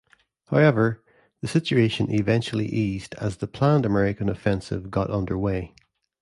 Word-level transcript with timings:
However, 0.47 1.03
the 1.41 1.47
situation 1.47 2.09
eventually 2.09 2.65
eased 2.65 3.13
as 3.19 3.37
the 3.37 3.45
planned 3.45 3.85
American 3.85 4.29
offensive 4.29 4.89
got 4.89 5.11
underway. 5.11 5.75